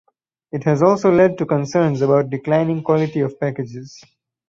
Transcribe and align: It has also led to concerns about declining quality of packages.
It 0.51 0.63
has 0.63 0.81
also 0.81 1.11
led 1.11 1.37
to 1.37 1.45
concerns 1.45 2.01
about 2.01 2.31
declining 2.31 2.81
quality 2.81 3.19
of 3.19 3.39
packages. 3.39 4.03